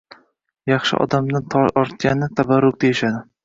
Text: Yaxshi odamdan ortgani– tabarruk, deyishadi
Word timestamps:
Yaxshi 0.71 0.99
odamdan 1.05 1.71
ortgani– 1.85 2.33
tabarruk, 2.41 2.85
deyishadi 2.87 3.27